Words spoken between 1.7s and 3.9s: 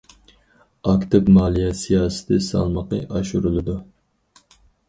سىياسىتى سالمىقى ئاشۇرۇلىدۇ.